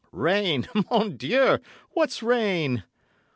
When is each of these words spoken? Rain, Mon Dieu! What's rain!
Rain, 0.11 0.67
Mon 0.89 1.15
Dieu! 1.15 1.59
What's 1.93 2.23
rain! 2.23 2.85